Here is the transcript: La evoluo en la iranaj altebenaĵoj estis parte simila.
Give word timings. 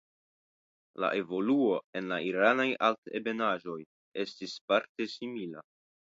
La 1.03 1.09
evoluo 1.17 1.75
en 1.99 2.07
la 2.11 2.17
iranaj 2.27 2.65
altebenaĵoj 2.87 3.75
estis 4.23 4.55
parte 4.73 5.07
simila. 5.17 5.63